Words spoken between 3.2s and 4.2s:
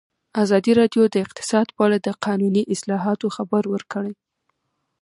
خبر ورکړی.